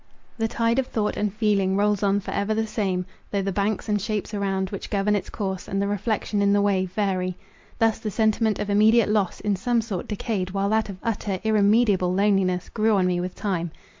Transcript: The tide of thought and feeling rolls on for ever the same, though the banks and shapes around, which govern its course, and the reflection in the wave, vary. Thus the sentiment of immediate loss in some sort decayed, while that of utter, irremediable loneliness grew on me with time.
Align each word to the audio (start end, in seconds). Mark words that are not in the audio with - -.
The 0.39 0.47
tide 0.47 0.79
of 0.79 0.87
thought 0.87 1.15
and 1.15 1.31
feeling 1.31 1.77
rolls 1.77 2.01
on 2.01 2.21
for 2.21 2.31
ever 2.31 2.55
the 2.55 2.65
same, 2.65 3.05
though 3.29 3.43
the 3.43 3.51
banks 3.51 3.87
and 3.87 4.01
shapes 4.01 4.33
around, 4.33 4.71
which 4.71 4.89
govern 4.89 5.15
its 5.15 5.29
course, 5.29 5.67
and 5.67 5.79
the 5.79 5.87
reflection 5.87 6.41
in 6.41 6.53
the 6.53 6.59
wave, 6.63 6.91
vary. 6.93 7.37
Thus 7.77 7.99
the 7.99 8.09
sentiment 8.09 8.57
of 8.57 8.71
immediate 8.71 9.09
loss 9.09 9.41
in 9.41 9.55
some 9.55 9.79
sort 9.79 10.07
decayed, 10.07 10.49
while 10.55 10.69
that 10.69 10.89
of 10.89 10.97
utter, 11.03 11.39
irremediable 11.43 12.11
loneliness 12.11 12.67
grew 12.67 12.93
on 12.95 13.05
me 13.05 13.21
with 13.21 13.35
time. 13.35 13.69